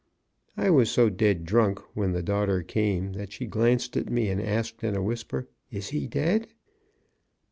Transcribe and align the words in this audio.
I 0.57 0.71
was 0.71 0.89
so 0.89 1.11
dead 1.11 1.45
drunk 1.45 1.79
when 1.95 2.11
the 2.11 2.23
daughter 2.23 2.63
came 2.63 3.13
that 3.13 3.31
she 3.31 3.45
glanced 3.45 3.95
at 3.95 4.09
me 4.09 4.29
and 4.29 4.41
asked 4.41 4.83
in 4.83 4.95
a 4.95 5.03
whisper, 5.03 5.47
"Is 5.69 5.89
he 5.89 6.07
dead?" 6.07 6.47